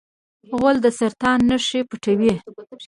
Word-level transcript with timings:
غول 0.57 0.75
د 0.85 0.87
سرطان 0.99 1.39
نښې 1.49 1.81
پټوي. 1.89 2.33